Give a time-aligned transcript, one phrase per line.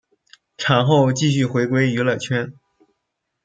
[0.57, 2.51] 产后继续回归娱乐圈。